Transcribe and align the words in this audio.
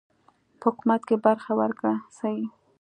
په 0.59 0.65
حکومت 0.71 1.01
کې 1.07 1.15
برخه 1.25 1.51
ورکړه 1.59 1.93
سي. 2.17 2.35